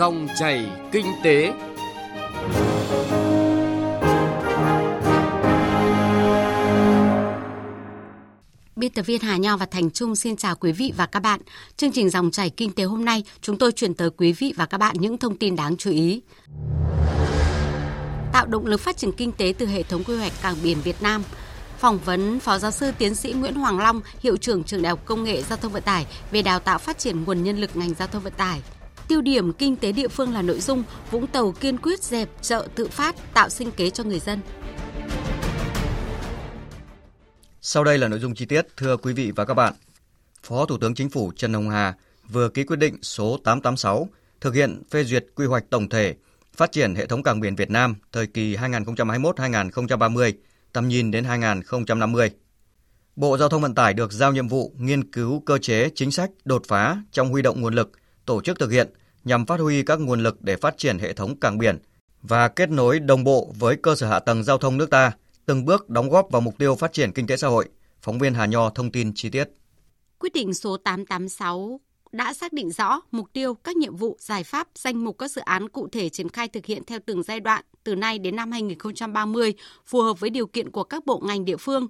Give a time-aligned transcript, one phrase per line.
[0.00, 1.52] Dòng chảy kinh tế.
[8.76, 11.40] Biên tập viên Hà Nho và Thành Trung xin chào quý vị và các bạn.
[11.76, 14.66] Chương trình Dòng chảy kinh tế hôm nay, chúng tôi chuyển tới quý vị và
[14.66, 16.22] các bạn những thông tin đáng chú ý.
[18.32, 21.02] Tạo động lực phát triển kinh tế từ hệ thống quy hoạch cảng biển Việt
[21.02, 21.22] Nam–
[21.80, 25.00] phỏng vấn Phó Giáo sư Tiến sĩ Nguyễn Hoàng Long, Hiệu trưởng Trường Đại học
[25.04, 27.94] Công nghệ Giao thông Vận tải về đào tạo phát triển nguồn nhân lực ngành
[27.94, 28.60] giao thông vận tải.
[29.10, 32.68] Tiêu điểm kinh tế địa phương là nội dung Vũng Tàu kiên quyết dẹp chợ
[32.74, 34.40] tự phát tạo sinh kế cho người dân.
[37.60, 39.74] Sau đây là nội dung chi tiết, thưa quý vị và các bạn.
[40.42, 41.94] Phó Thủ tướng Chính phủ Trần Hồng Hà
[42.28, 44.08] vừa ký quyết định số 886
[44.40, 46.14] thực hiện phê duyệt quy hoạch tổng thể
[46.56, 50.32] phát triển hệ thống cảng biển Việt Nam thời kỳ 2021-2030
[50.72, 52.30] tầm nhìn đến 2050.
[53.16, 56.30] Bộ Giao thông Vận tải được giao nhiệm vụ nghiên cứu cơ chế chính sách
[56.44, 57.92] đột phá trong huy động nguồn lực,
[58.26, 58.88] tổ chức thực hiện
[59.24, 61.78] nhằm phát huy các nguồn lực để phát triển hệ thống cảng biển
[62.22, 65.12] và kết nối đồng bộ với cơ sở hạ tầng giao thông nước ta,
[65.46, 67.68] từng bước đóng góp vào mục tiêu phát triển kinh tế xã hội.
[68.02, 69.48] Phóng viên Hà Nho thông tin chi tiết.
[70.18, 71.80] Quyết định số 886
[72.12, 75.40] đã xác định rõ mục tiêu, các nhiệm vụ, giải pháp, danh mục các dự
[75.40, 78.52] án cụ thể triển khai thực hiện theo từng giai đoạn từ nay đến năm
[78.52, 79.54] 2030,
[79.86, 81.88] phù hợp với điều kiện của các bộ ngành địa phương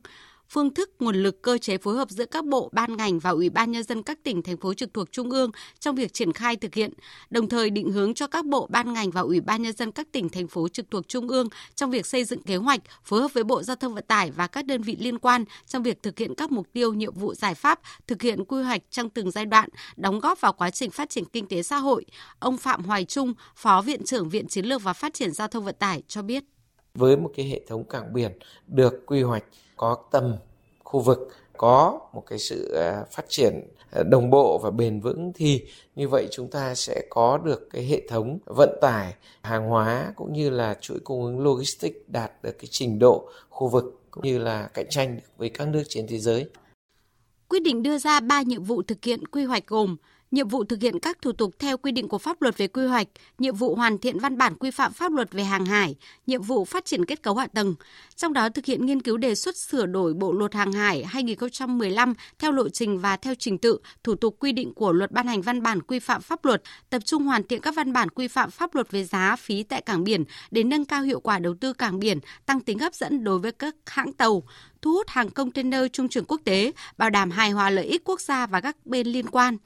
[0.50, 3.50] phương thức, nguồn lực, cơ chế phối hợp giữa các bộ, ban ngành và Ủy
[3.50, 6.56] ban nhân dân các tỉnh thành phố trực thuộc trung ương trong việc triển khai
[6.56, 6.92] thực hiện,
[7.30, 10.06] đồng thời định hướng cho các bộ, ban ngành và Ủy ban nhân dân các
[10.12, 13.34] tỉnh thành phố trực thuộc trung ương trong việc xây dựng kế hoạch, phối hợp
[13.34, 16.18] với Bộ Giao thông Vận tải và các đơn vị liên quan trong việc thực
[16.18, 19.46] hiện các mục tiêu, nhiệm vụ, giải pháp, thực hiện quy hoạch trong từng giai
[19.46, 22.04] đoạn, đóng góp vào quá trình phát triển kinh tế xã hội.
[22.38, 25.64] Ông Phạm Hoài Trung, Phó Viện trưởng Viện Chiến lược và Phát triển Giao thông
[25.64, 26.44] Vận tải cho biết.
[26.94, 28.32] Với một cái hệ thống cảng biển
[28.66, 29.44] được quy hoạch,
[29.76, 30.36] có tầm
[30.84, 35.32] khu vực, có một cái sự à, phát triển à, đồng bộ và bền vững
[35.34, 35.64] thì
[35.96, 40.32] như vậy chúng ta sẽ có được cái hệ thống vận tải hàng hóa cũng
[40.32, 44.38] như là chuỗi cung ứng logistics đạt được cái trình độ khu vực cũng như
[44.38, 46.46] là cạnh tranh với các nước trên thế giới.
[47.48, 49.96] Quyết định đưa ra 3 nhiệm vụ thực hiện quy hoạch gồm
[50.30, 52.86] nhiệm vụ thực hiện các thủ tục theo quy định của pháp luật về quy
[52.86, 53.08] hoạch,
[53.38, 55.96] nhiệm vụ hoàn thiện văn bản quy phạm pháp luật về hàng hải,
[56.26, 57.74] nhiệm vụ phát triển kết cấu hạ tầng.
[58.16, 62.14] Trong đó thực hiện nghiên cứu đề xuất sửa đổi Bộ luật hàng hải 2015
[62.38, 65.42] theo lộ trình và theo trình tự, thủ tục quy định của luật ban hành
[65.42, 68.50] văn bản quy phạm pháp luật, tập trung hoàn thiện các văn bản quy phạm
[68.50, 71.72] pháp luật về giá phí tại cảng biển để nâng cao hiệu quả đầu tư
[71.72, 74.42] cảng biển, tăng tính hấp dẫn đối với các hãng tàu,
[74.82, 78.20] thu hút hàng container trung chuyển quốc tế, bảo đảm hài hòa lợi ích quốc
[78.20, 79.56] gia và các bên liên quan.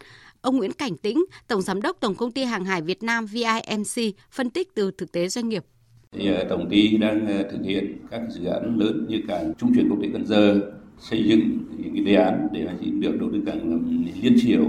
[0.45, 4.15] Ông Nguyễn Cảnh Tĩnh, Tổng Giám đốc Tổng Công ty Hàng hải Việt Nam VIMC,
[4.31, 5.65] phân tích từ thực tế doanh nghiệp.
[6.13, 9.75] Thì à, tổng ty đang à, thực hiện các dự án lớn như cảng trung
[9.75, 10.61] chuyển quốc tế Cần Giờ,
[10.99, 12.69] xây dựng những cái đề án để
[13.01, 13.79] được đầu tư cảng à,
[14.23, 14.65] liên triều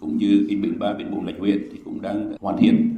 [0.00, 2.97] cũng như cái bến ba bến bốn lạch huyện thì cũng đang hoàn thiện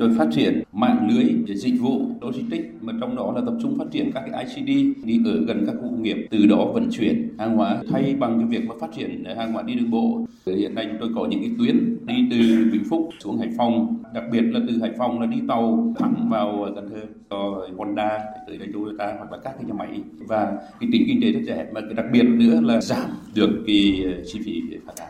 [0.00, 3.84] rồi phát triển mạng lưới dịch vụ logistics, mà trong đó là tập trung phát
[3.90, 7.28] triển các cái ICD đi ở gần các khu công nghiệp, từ đó vận chuyển
[7.38, 10.26] hàng hóa thay bằng cái việc mà phát triển hàng hóa đi đường bộ.
[10.46, 12.36] Hiện nay chúng tôi có những cái tuyến đi từ
[12.72, 16.28] Vĩnh Phúc xuống Hải Phòng, đặc biệt là từ Hải Phòng là đi tàu thẳng
[16.30, 17.00] vào Cần Thơ
[17.30, 20.00] rồi Honda tới đây Toyota hoặc là các cái nhà máy.
[20.28, 24.04] Và cái tính kinh tế rất rẻ, mà đặc biệt nữa là giảm được cái
[24.26, 25.08] chi phí phát thải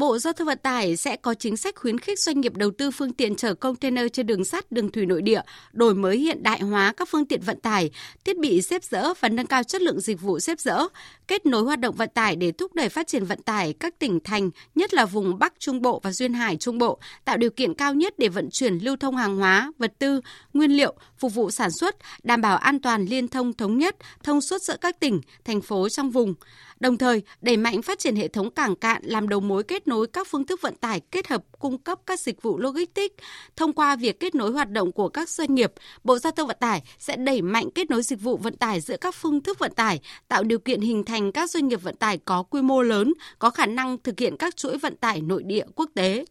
[0.00, 2.90] Bộ Giao thông Vận tải sẽ có chính sách khuyến khích doanh nghiệp đầu tư
[2.90, 5.40] phương tiện chở container trên đường sắt, đường thủy nội địa,
[5.72, 7.90] đổi mới hiện đại hóa các phương tiện vận tải,
[8.24, 10.86] thiết bị xếp dỡ và nâng cao chất lượng dịch vụ xếp dỡ,
[11.28, 14.20] kết nối hoạt động vận tải để thúc đẩy phát triển vận tải các tỉnh
[14.24, 17.74] thành, nhất là vùng Bắc Trung Bộ và duyên hải Trung Bộ, tạo điều kiện
[17.74, 20.20] cao nhất để vận chuyển lưu thông hàng hóa, vật tư,
[20.52, 24.40] nguyên liệu, phục vụ sản xuất, đảm bảo an toàn liên thông thống nhất, thông
[24.40, 26.34] suốt giữa các tỉnh, thành phố trong vùng
[26.80, 30.06] đồng thời đẩy mạnh phát triển hệ thống cảng cạn làm đầu mối kết nối
[30.06, 33.14] các phương thức vận tải kết hợp cung cấp các dịch vụ logistics.
[33.56, 35.72] Thông qua việc kết nối hoạt động của các doanh nghiệp,
[36.04, 38.96] Bộ Giao thông Vận tải sẽ đẩy mạnh kết nối dịch vụ vận tải giữa
[38.96, 42.18] các phương thức vận tải, tạo điều kiện hình thành các doanh nghiệp vận tải
[42.18, 45.64] có quy mô lớn, có khả năng thực hiện các chuỗi vận tải nội địa
[45.74, 46.24] quốc tế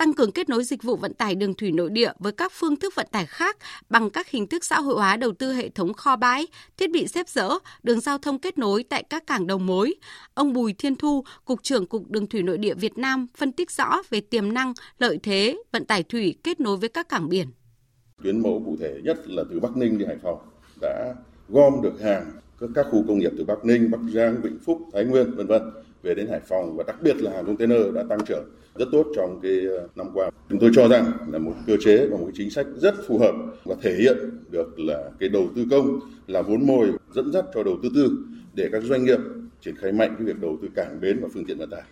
[0.00, 2.76] tăng cường kết nối dịch vụ vận tải đường thủy nội địa với các phương
[2.76, 3.56] thức vận tải khác
[3.88, 7.06] bằng các hình thức xã hội hóa đầu tư hệ thống kho bãi, thiết bị
[7.06, 7.48] xếp dỡ,
[7.82, 9.94] đường giao thông kết nối tại các cảng đầu mối.
[10.34, 13.70] Ông Bùi Thiên Thu, Cục trưởng Cục Đường thủy nội địa Việt Nam phân tích
[13.70, 17.48] rõ về tiềm năng, lợi thế vận tải thủy kết nối với các cảng biển.
[18.22, 20.38] Tuyến mẫu cụ thể nhất là từ Bắc Ninh đi Hải Phòng
[20.80, 21.14] đã
[21.48, 22.30] gom được hàng
[22.74, 25.62] các khu công nghiệp từ Bắc Ninh, Bắc Giang, Vĩnh Phúc, Thái Nguyên, vân vân
[26.02, 28.44] về đến Hải Phòng và đặc biệt là hàng container đã tăng trưởng
[28.74, 30.30] rất tốt trong cái ờ, năm qua.
[30.48, 33.18] Chúng tôi cho rằng là một cơ chế và một cái chính sách rất phù
[33.18, 34.16] hợp và thể hiện
[34.50, 38.18] được là cái đầu tư công là vốn mồi dẫn dắt cho đầu tư tư
[38.54, 39.18] để các doanh nghiệp
[39.60, 41.82] triển khai mạnh cái việc đầu tư cảng bến và phương tiện vận tải.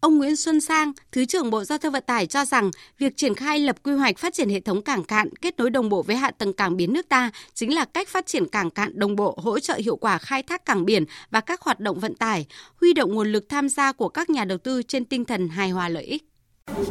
[0.00, 3.34] Ông Nguyễn Xuân Sang, Thứ trưởng Bộ Giao thông Vận tải cho rằng việc triển
[3.34, 6.16] khai lập quy hoạch phát triển hệ thống cảng cạn kết nối đồng bộ với
[6.16, 9.38] hạ tầng cảng biển nước ta chính là cách phát triển cảng cạn đồng bộ
[9.42, 12.46] hỗ trợ hiệu quả khai thác cảng biển và các hoạt động vận tải,
[12.80, 15.70] huy động nguồn lực tham gia của các nhà đầu tư trên tinh thần hài
[15.70, 16.24] hòa lợi ích.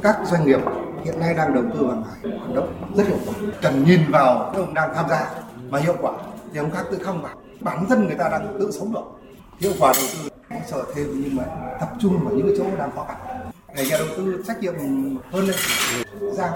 [0.04, 0.60] Các doanh nghiệp
[1.06, 3.34] hiện nay đang đầu tư vào hải hoạt động rất hiệu quả.
[3.62, 5.32] Cần nhìn vào ông đang tham gia
[5.70, 6.14] mà hiệu quả
[6.54, 7.42] thì ông khác tự không vào.
[7.60, 9.04] Bản thân người ta đang tự sống được.
[9.60, 11.44] Hiệu quả đầu tư hỗ trợ thêm, nhưng mà
[11.80, 13.18] tập trung vào những cái chỗ đang khó khăn.
[13.76, 14.74] Để nhà đầu tư trách nhiệm
[15.32, 15.56] hơn lên
[16.34, 16.52] giao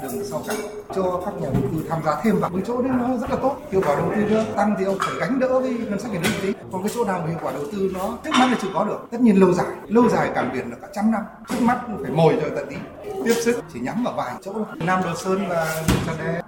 [0.00, 0.56] cái đường sau cảng,
[0.94, 2.50] cho các nhà đầu tư tham gia thêm vào.
[2.50, 4.98] Cái chỗ đấy nó rất là tốt, hiệu quả đầu tư nữa tăng thì ông
[5.00, 6.52] phải gánh đỡ cái ngân sách nhà nước tí.
[6.72, 8.84] Còn cái chỗ nào mà hiệu quả đầu tư nó trước mắt là chưa có
[8.84, 11.78] được, tất nhiên lâu dài lâu dài cảng biển là cả trăm năm, trước mắt
[12.02, 12.76] phải mồi cho tận tí,
[13.24, 14.52] tiếp sức, chỉ nhắm vào vài chỗ.
[14.74, 16.40] Nam đồ sơn và trần đề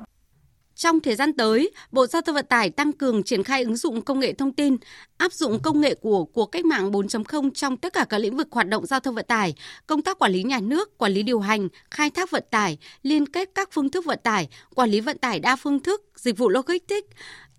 [0.81, 4.03] trong thời gian tới, Bộ Giao thông Vận tải tăng cường triển khai ứng dụng
[4.03, 4.77] công nghệ thông tin,
[5.17, 8.49] áp dụng công nghệ của cuộc cách mạng 4.0 trong tất cả các lĩnh vực
[8.51, 9.55] hoạt động giao thông vận tải,
[9.87, 13.27] công tác quản lý nhà nước, quản lý điều hành, khai thác vận tải, liên
[13.27, 16.49] kết các phương thức vận tải, quản lý vận tải đa phương thức, dịch vụ
[16.49, 17.09] logistics,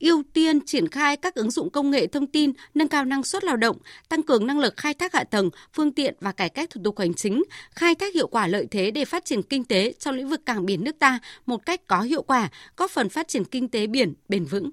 [0.02, 3.44] ưu tiên triển khai các ứng dụng công nghệ thông tin, nâng cao năng suất
[3.44, 3.78] lao động,
[4.10, 7.00] tăng cường năng lực khai thác hạ tầng, phương tiện và cải cách thủ tục
[7.00, 10.30] hành chính, khai thác hiệu quả lợi thế để phát triển kinh tế trong lĩnh
[10.30, 13.70] vực cảng biển nước ta một cách có hiệu quả, góp phần phát triển kinh
[13.70, 14.70] tế biển bền vững.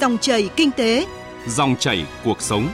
[0.00, 1.06] Dòng chảy kinh tế,
[1.46, 2.68] dòng chảy cuộc sống.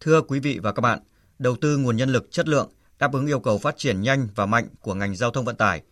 [0.00, 0.98] Thưa quý vị và các bạn,
[1.38, 4.46] đầu tư nguồn nhân lực chất lượng đáp ứng yêu cầu phát triển nhanh và
[4.46, 5.82] mạnh của ngành giao thông vận tải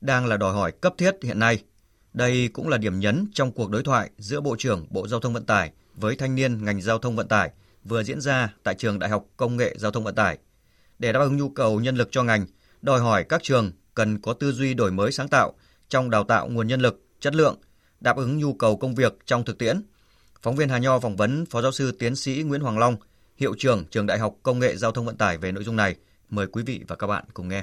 [0.00, 1.62] đang là đòi hỏi cấp thiết hiện nay.
[2.12, 5.32] Đây cũng là điểm nhấn trong cuộc đối thoại giữa Bộ trưởng Bộ Giao thông
[5.32, 7.50] Vận tải với thanh niên ngành giao thông vận tải
[7.84, 10.38] vừa diễn ra tại trường Đại học Công nghệ Giao thông Vận tải.
[10.98, 12.46] Để đáp ứng nhu cầu nhân lực cho ngành,
[12.82, 15.52] đòi hỏi các trường cần có tư duy đổi mới sáng tạo
[15.88, 17.56] trong đào tạo nguồn nhân lực chất lượng,
[18.00, 19.82] đáp ứng nhu cầu công việc trong thực tiễn.
[20.42, 22.96] Phóng viên Hà Nho phỏng vấn Phó giáo sư tiến sĩ Nguyễn Hoàng Long,
[23.38, 25.94] hiệu trưởng trường Đại học Công nghệ Giao thông Vận tải về nội dung này.
[26.30, 27.62] Mời quý vị và các bạn cùng nghe.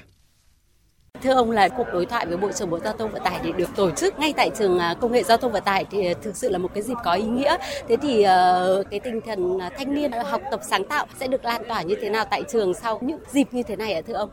[1.24, 3.52] Thưa ông là cuộc đối thoại với Bộ trưởng Bộ Giao thông Vận tải để
[3.52, 6.36] được tổ chức ngay tại trường à, Công nghệ Giao thông Vận tải thì thực
[6.36, 7.58] sự là một cái dịp có ý nghĩa.
[7.88, 11.64] Thế thì ờ, cái tinh thần thanh niên học tập sáng tạo sẽ được lan
[11.68, 14.30] tỏa như thế nào tại trường sau những dịp như thế này ạ thưa ông?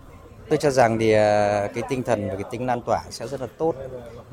[0.49, 3.41] Tôi cho rằng thì à, cái tinh thần và cái tính lan tỏa sẽ rất
[3.41, 3.75] là tốt,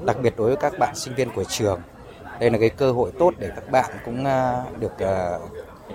[0.06, 1.82] đặc biệt đối với các bạn sinh viên của trường.
[2.40, 4.94] Đây là cái cơ hội tốt để các bạn cũng à, được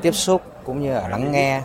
[0.02, 1.62] tiếp xúc cũng như là lắng nghe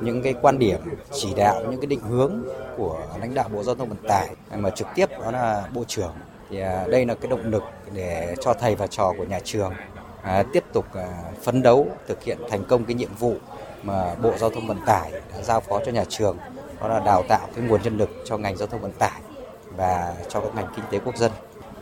[0.00, 0.80] những cái quan điểm
[1.12, 2.44] chỉ đạo những cái định hướng
[2.76, 6.12] của lãnh đạo bộ giao thông vận tải mà trực tiếp đó là bộ trưởng.
[6.50, 7.62] Thì à, đây là cái động lực
[7.94, 9.72] để cho thầy và trò của nhà trường
[10.22, 11.06] à, tiếp tục à,
[11.42, 13.34] phấn đấu thực hiện thành công cái nhiệm vụ
[13.82, 16.36] mà bộ giao thông vận tải đã giao phó cho nhà trường
[16.80, 19.20] đó là đào tạo cái nguồn nhân lực cho ngành giao thông vận tải
[19.76, 21.32] và cho các ngành kinh tế quốc dân.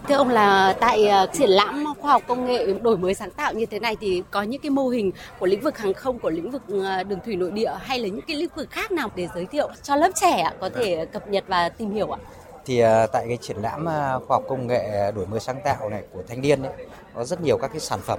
[0.09, 3.55] Thưa ông là tại ờ, triển lãm khoa học công nghệ đổi mới sáng tạo
[3.55, 6.31] như thế này thì có những cái mô hình của lĩnh vực hàng không, của
[6.31, 9.11] lĩnh vực ờ, đường thủy nội địa hay là những cái lĩnh vực khác nào
[9.15, 12.19] để giới thiệu cho lớp trẻ có thể cập nhật và tìm hiểu ạ?
[12.67, 13.85] Thì ờ, tại cái triển lãm
[14.27, 16.73] khoa học công nghệ đổi mới sáng tạo này của thanh niên ấy,
[17.15, 18.19] có rất nhiều các cái sản phẩm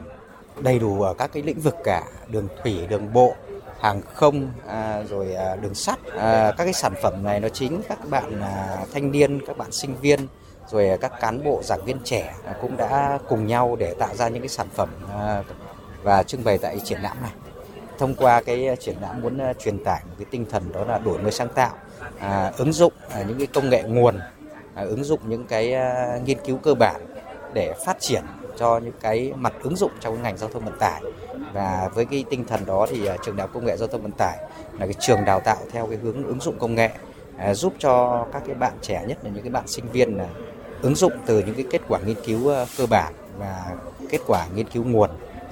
[0.60, 3.36] đầy đủ ở các cái lĩnh vực cả đường thủy, đường bộ,
[3.80, 6.00] hàng không à, rồi à, đường sắt.
[6.20, 9.72] À, các cái sản phẩm này nó chính các bạn à, thanh niên các bạn
[9.72, 10.20] sinh viên
[10.72, 14.42] rồi các cán bộ giảng viên trẻ cũng đã cùng nhau để tạo ra những
[14.42, 15.44] cái sản phẩm à,
[16.04, 17.32] và trưng bày tại triển lãm này.
[17.98, 20.98] Thông qua cái triển lãm muốn à, truyền tải một cái tinh thần đó là
[20.98, 21.72] đổi mới sáng tạo
[22.20, 24.20] à, ứng dụng à, những cái công nghệ nguồn
[24.76, 27.02] à, ứng dụng những cái à, nghiên cứu cơ bản
[27.54, 28.24] để phát triển
[28.58, 31.02] cho những cái mặt ứng dụng trong ngành giao thông vận tải.
[31.54, 34.02] Và với cái tinh thần đó thì à, trường đại học công nghệ giao thông
[34.02, 34.38] vận tải
[34.80, 36.90] là cái trường đào tạo theo cái hướng ứng dụng công nghệ
[37.38, 40.28] à, giúp cho các cái bạn trẻ nhất là những cái bạn sinh viên là
[40.82, 43.66] ứng dụng từ những cái kết quả nghiên cứu ờ, cơ bản và
[44.10, 45.10] kết quả nghiên cứu nguồn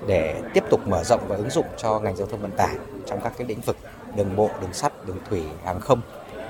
[0.07, 3.19] để tiếp tục mở rộng và ứng dụng cho ngành giao thông vận tải trong
[3.23, 3.77] các cái lĩnh vực
[4.15, 6.01] đường bộ, đường sắt, đường thủy, hàng không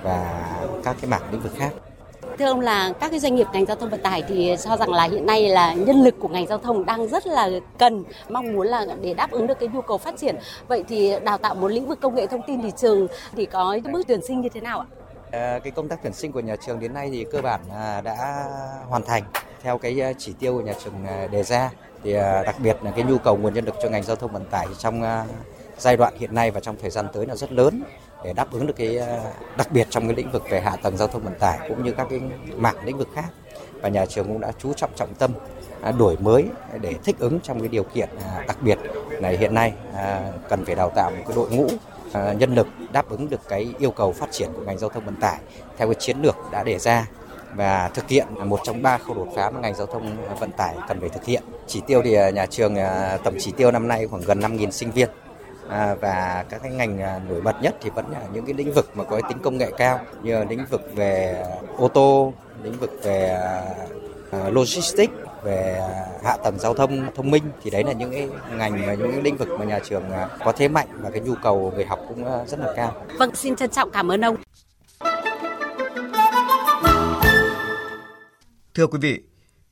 [0.03, 0.45] và
[0.83, 1.73] các cái mảng lĩnh vực khác.
[2.39, 4.93] Thưa ông là các cái doanh nghiệp ngành giao thông vận tải thì cho rằng
[4.93, 8.53] là hiện nay là nhân lực của ngành giao thông đang rất là cần, mong
[8.53, 10.35] muốn là để đáp ứng được cái nhu cầu phát triển.
[10.67, 13.77] Vậy thì đào tạo một lĩnh vực công nghệ thông tin thì trường thì có
[13.93, 14.85] bước tuyển sinh như thế nào ạ?
[15.31, 18.01] Ờ, cái công tác tuyển sinh của nhà trường đến nay thì cơ bản à,
[18.01, 18.45] đã
[18.87, 19.23] hoàn thành.
[19.61, 21.69] Theo cái à, chỉ tiêu của nhà trường à, đề ra
[22.03, 22.13] thì
[22.45, 24.67] đặc biệt là cái nhu cầu nguồn nhân lực cho ngành giao thông vận tải
[24.77, 25.25] trong
[25.77, 27.83] giai đoạn hiện nay và trong thời gian tới là rất lớn
[28.23, 28.99] để đáp ứng được cái
[29.57, 31.91] đặc biệt trong cái lĩnh vực về hạ tầng giao thông vận tải cũng như
[31.91, 32.21] các cái
[32.55, 33.29] mảng lĩnh vực khác.
[33.81, 35.31] Và nhà trường cũng đã chú trọng trọng tâm
[35.97, 36.45] đổi mới
[36.81, 38.09] để thích ứng trong cái điều kiện
[38.47, 38.77] đặc biệt
[39.21, 39.73] này hiện nay
[40.49, 41.67] cần phải đào tạo một cái đội ngũ
[42.13, 45.05] Ờ, nhân lực đáp ứng được cái yêu cầu phát triển của ngành giao thông
[45.05, 45.37] vận tải
[45.77, 47.07] theo cái chiến lược đã đề ra
[47.55, 50.51] và thực hiện một trong ba khâu đột phá mà ngành giao thông ờ, vận
[50.51, 51.43] tải cần phải thực hiện.
[51.67, 52.75] Chỉ tiêu thì ờ, nhà trường
[53.23, 55.09] tổng chỉ tiêu năm nay khoảng gần 5.000 sinh viên
[56.01, 56.97] và các cái ngành
[57.29, 59.71] nổi bật nhất thì vẫn là những cái lĩnh vực mà có tính công nghệ
[59.77, 61.43] cao như lĩnh vực về
[61.77, 63.41] ô tô, lĩnh vực về
[64.47, 65.81] logistics, về
[66.23, 69.21] hạ tầng giao thông thông minh thì đấy là những cái ngành và những cái
[69.21, 70.03] lĩnh vực mà nhà trường
[70.45, 73.05] có thế mạnh và cái nhu cầu người học cũng rất là cao.
[73.19, 74.35] Vâng, xin trân trọng cảm ơn ông.
[78.73, 79.21] Thưa quý vị,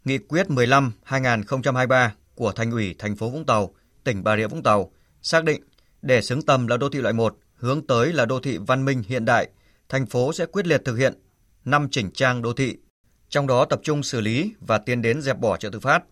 [0.06, 3.70] Nghị quyết 15/2023 của Thành ủy thành phố Vũng Tàu,
[4.04, 5.62] tỉnh Bà Rịa Vũng Tàu xác định
[6.02, 9.04] để xứng tầm là đô thị loại 1, hướng tới là đô thị văn minh
[9.08, 9.50] hiện đại,
[9.90, 11.14] thành phố sẽ quyết liệt thực hiện
[11.66, 12.78] năm chỉnh trang đô thị,
[13.30, 16.04] trong đó tập trung xử lý và tiến đến dẹp bỏ chợ tự phát.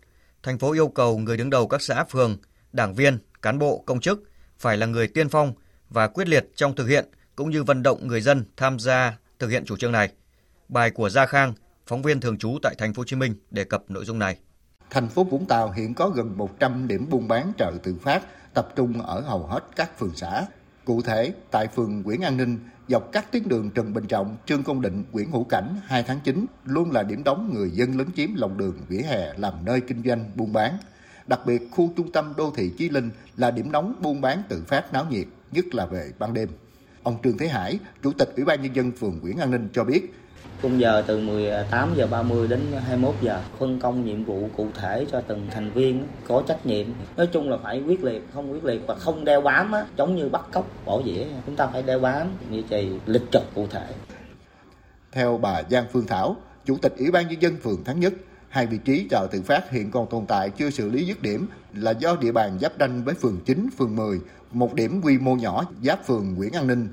[0.42, 2.36] Thành phố yêu cầu người đứng đầu các xã phường,
[2.72, 4.22] đảng viên, cán bộ, công chức
[4.58, 5.52] phải là người tiên phong
[5.90, 7.04] và quyết liệt trong thực hiện
[7.36, 10.08] cũng như vận động người dân tham gia thực hiện chủ trương này.
[10.68, 11.54] Bài của Gia Khang,
[11.86, 14.36] phóng viên thường trú tại thành phố Hồ Chí Minh đề cập nội dung này.
[14.90, 18.22] Thành phố Vũng Tàu hiện có gần 100 điểm buôn bán chợ tự phát
[18.54, 20.46] tập trung ở hầu hết các phường xã.
[20.86, 24.62] Cụ thể, tại phường Nguyễn An Ninh, dọc các tuyến đường Trần Bình Trọng, Trương
[24.62, 28.06] Công Định, Nguyễn Hữu Cảnh 2 tháng 9 luôn là điểm đóng người dân lấn
[28.16, 30.78] chiếm lòng đường vỉa hè làm nơi kinh doanh buôn bán.
[31.26, 34.64] Đặc biệt, khu trung tâm đô thị Chí Linh là điểm nóng buôn bán tự
[34.66, 36.48] phát náo nhiệt, nhất là về ban đêm.
[37.02, 39.84] Ông Trương Thế Hải, Chủ tịch Ủy ban Nhân dân phường Nguyễn An Ninh cho
[39.84, 40.14] biết,
[40.62, 45.06] khung giờ từ 18 giờ 30 đến 21 giờ phân công nhiệm vụ cụ thể
[45.12, 46.86] cho từng thành viên có trách nhiệm.
[47.16, 50.16] Nói chung là phải quyết liệt không quyết liệt và không đeo bám á, giống
[50.16, 51.26] như bắt cóc bỏ dĩa.
[51.46, 53.86] Chúng ta phải đeo bám như trì lịch trực cụ thể.
[55.12, 58.12] Theo bà Giang Phương Thảo chủ tịch ủy ban nhân dân phường Thắng Nhất
[58.48, 61.46] hai vị trí chợ tự phát hiện còn tồn tại chưa xử lý dứt điểm
[61.74, 64.20] là do địa bàn giáp ranh với phường 9, phường 10,
[64.52, 66.88] một điểm quy mô nhỏ giáp phường Nguyễn An Ninh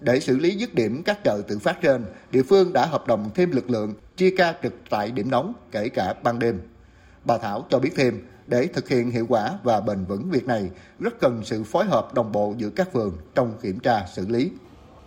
[0.00, 3.30] để xử lý dứt điểm các chợ tự phát trên, địa phương đã hợp đồng
[3.34, 6.60] thêm lực lượng chia ca trực tại điểm nóng kể cả ban đêm.
[7.24, 10.70] Bà Thảo cho biết thêm, để thực hiện hiệu quả và bền vững việc này,
[10.98, 14.50] rất cần sự phối hợp đồng bộ giữa các phường trong kiểm tra xử lý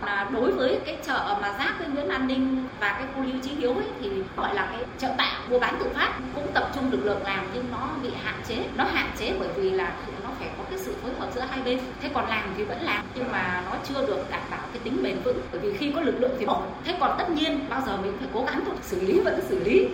[0.05, 3.41] là đối với cái chợ mà giáp với Nguyễn An Ninh và cái khu lưu
[3.43, 6.71] trí hiếu ấy, thì gọi là cái chợ tạm mua bán tự phát cũng tập
[6.75, 8.55] trung lực lượng làm nhưng nó bị hạn chế.
[8.75, 11.61] Nó hạn chế bởi vì là nó phải có cái sự phối hợp giữa hai
[11.63, 11.79] bên.
[12.01, 15.03] Thế còn làm thì vẫn làm nhưng mà nó chưa được đảm bảo cái tính
[15.03, 15.41] bền vững.
[15.51, 16.63] Bởi vì khi có lực lượng thì ổn.
[16.85, 19.63] Thế còn tất nhiên bao giờ mình phải cố gắng thôi xử lý vẫn xử
[19.63, 19.87] lý.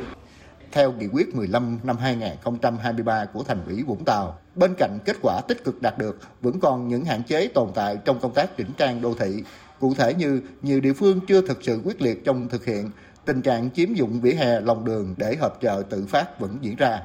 [0.72, 5.42] Theo nghị quyết 15 năm 2023 của Thành ủy Vũng Tàu, bên cạnh kết quả
[5.48, 8.72] tích cực đạt được, vẫn còn những hạn chế tồn tại trong công tác chỉnh
[8.78, 9.44] trang đô thị,
[9.80, 12.92] Cụ thể như nhiều địa phương chưa thực sự quyết liệt trong thực hiện,
[13.26, 16.76] tình trạng chiếm dụng vỉa hè lòng đường để hợp chợ tự phát vẫn diễn
[16.76, 17.02] ra.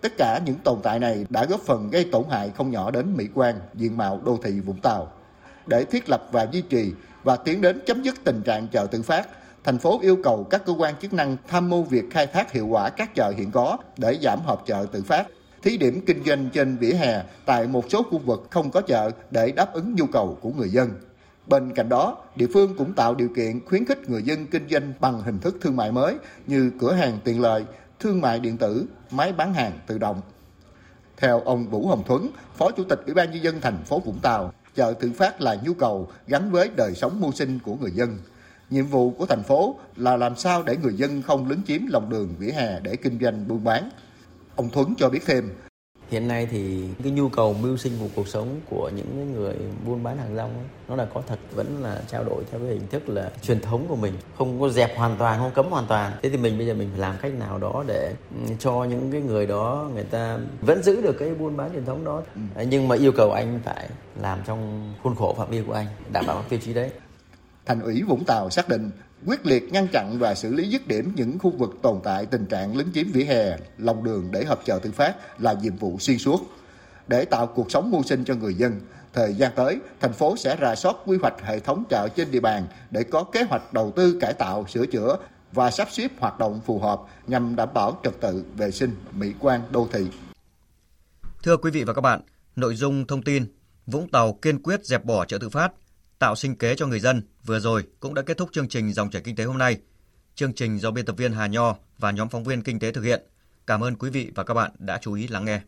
[0.00, 3.16] Tất cả những tồn tại này đã góp phần gây tổn hại không nhỏ đến
[3.16, 5.12] mỹ quan, diện mạo đô thị Vũng Tàu.
[5.66, 6.92] Để thiết lập và duy trì
[7.24, 9.28] và tiến đến chấm dứt tình trạng chợ tự phát,
[9.64, 12.66] thành phố yêu cầu các cơ quan chức năng tham mưu việc khai thác hiệu
[12.66, 15.26] quả các chợ hiện có để giảm hợp chợ tự phát,
[15.62, 19.10] thí điểm kinh doanh trên vỉa hè tại một số khu vực không có chợ
[19.30, 20.90] để đáp ứng nhu cầu của người dân.
[21.52, 24.92] Bên cạnh đó, địa phương cũng tạo điều kiện khuyến khích người dân kinh doanh
[25.00, 26.16] bằng hình thức thương mại mới
[26.46, 27.64] như cửa hàng tiện lợi,
[28.00, 30.20] thương mại điện tử, máy bán hàng tự động.
[31.16, 34.18] Theo ông Vũ Hồng Thuấn, Phó Chủ tịch Ủy ban nhân dân thành phố Vũng
[34.22, 37.90] Tàu, chợ tự phát là nhu cầu gắn với đời sống mưu sinh của người
[37.90, 38.18] dân.
[38.70, 42.10] Nhiệm vụ của thành phố là làm sao để người dân không lấn chiếm lòng
[42.10, 43.90] đường vỉa hè để kinh doanh buôn bán.
[44.56, 45.50] Ông Thuấn cho biết thêm,
[46.12, 49.54] hiện nay thì cái nhu cầu mưu sinh của cuộc sống của những người
[49.86, 52.68] buôn bán hàng rong ấy, nó là có thật vẫn là trao đổi theo cái
[52.68, 54.12] hình thức là truyền thống của mình.
[54.38, 56.12] Không có dẹp hoàn toàn không cấm hoàn toàn.
[56.22, 58.14] Thế thì mình bây giờ mình phải làm cách nào đó để
[58.46, 61.84] ừ, cho những cái người đó người ta vẫn giữ được cái buôn bán truyền
[61.84, 62.22] thống đó.
[62.34, 62.64] Ừ.
[62.70, 63.88] nhưng mà yêu cầu anh phải
[64.20, 66.90] làm trong khuôn khổ phạm vi của anh đảm bảo các tiêu chí đấy.
[67.66, 68.90] Thành ủy Vũng Tàu xác định
[69.26, 72.46] quyết liệt ngăn chặn và xử lý dứt điểm những khu vực tồn tại tình
[72.46, 75.98] trạng lấn chiếm vỉa hè, lòng đường để hợp chợ tự phát là nhiệm vụ
[75.98, 76.40] xuyên suốt.
[77.08, 78.80] Để tạo cuộc sống mưu sinh cho người dân,
[79.12, 82.40] thời gian tới, thành phố sẽ rà soát quy hoạch hệ thống chợ trên địa
[82.40, 85.16] bàn để có kế hoạch đầu tư cải tạo, sửa chữa
[85.52, 89.32] và sắp xếp hoạt động phù hợp nhằm đảm bảo trật tự, vệ sinh, mỹ
[89.40, 90.06] quan đô thị.
[91.42, 92.20] Thưa quý vị và các bạn,
[92.56, 93.46] nội dung thông tin
[93.86, 95.72] Vũng Tàu kiên quyết dẹp bỏ chợ tự phát
[96.22, 99.10] tạo sinh kế cho người dân vừa rồi cũng đã kết thúc chương trình Dòng
[99.10, 99.76] chảy kinh tế hôm nay.
[100.34, 103.02] Chương trình do biên tập viên Hà Nho và nhóm phóng viên kinh tế thực
[103.02, 103.22] hiện.
[103.66, 105.60] Cảm ơn quý vị và các bạn đã chú ý lắng nghe.